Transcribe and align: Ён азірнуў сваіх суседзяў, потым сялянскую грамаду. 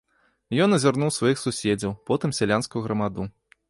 Ён 0.65 0.77
азірнуў 0.77 1.13
сваіх 1.19 1.41
суседзяў, 1.43 1.97
потым 2.11 2.37
сялянскую 2.43 2.81
грамаду. 2.89 3.33